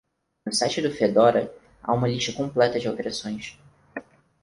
No 0.47 0.51
site 0.51 0.81
do 0.81 0.89
Fedora, 0.89 1.53
há 1.83 1.93
uma 1.93 2.07
lista 2.07 2.33
completa 2.33 2.79
de 2.79 2.87
alterações. 2.87 3.55